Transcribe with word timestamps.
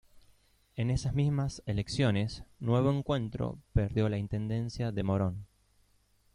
En 0.77 0.89
esas 0.89 1.13
mismas 1.13 1.61
elecciones, 1.67 2.43
Nuevo 2.59 2.89
Encuentro 2.91 3.59
perdió 3.71 4.09
la 4.09 4.17
intendencia 4.17 4.91
de 4.91 5.03
Morón. 5.03 5.45